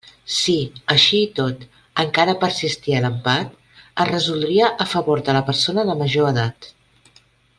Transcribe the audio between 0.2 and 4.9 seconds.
Si, així i tot, encara persistia l'empat, es resoldria a